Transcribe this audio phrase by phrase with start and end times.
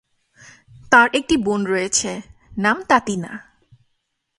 [0.91, 2.21] তার একটি বোন রয়েছে,
[2.57, 3.51] নাম তাতিনা।